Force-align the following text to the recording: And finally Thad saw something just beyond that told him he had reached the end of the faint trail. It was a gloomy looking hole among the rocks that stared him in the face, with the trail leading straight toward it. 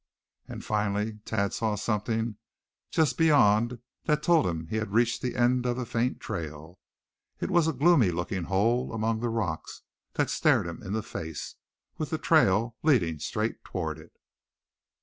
And 0.47 0.65
finally 0.65 1.19
Thad 1.27 1.53
saw 1.53 1.75
something 1.75 2.37
just 2.89 3.19
beyond 3.19 3.77
that 4.05 4.23
told 4.23 4.47
him 4.47 4.65
he 4.65 4.77
had 4.77 4.93
reached 4.95 5.21
the 5.21 5.35
end 5.35 5.67
of 5.67 5.77
the 5.77 5.85
faint 5.85 6.19
trail. 6.19 6.79
It 7.39 7.51
was 7.51 7.67
a 7.67 7.71
gloomy 7.71 8.09
looking 8.09 8.45
hole 8.45 8.93
among 8.95 9.19
the 9.19 9.29
rocks 9.29 9.83
that 10.13 10.31
stared 10.31 10.65
him 10.65 10.81
in 10.81 10.93
the 10.93 11.03
face, 11.03 11.53
with 11.99 12.09
the 12.09 12.17
trail 12.17 12.75
leading 12.81 13.19
straight 13.19 13.63
toward 13.63 13.99
it. 13.99 14.13